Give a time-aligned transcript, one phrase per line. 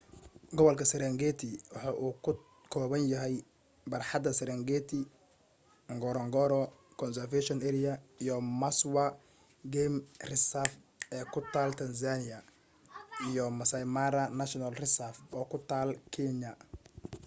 [0.55, 2.31] gobolka serengeti waxa uu ka
[2.71, 3.35] kooban yahay
[3.91, 4.99] barxadda sarengeti
[5.95, 6.61] ngorongoro
[7.01, 7.93] conservation area
[8.23, 9.03] iyo maswa
[9.73, 9.97] game
[10.29, 10.73] reserve
[11.15, 12.37] ee ku taal tanzania
[13.29, 16.51] iyo maasai mara national reserve oo ku taal kenya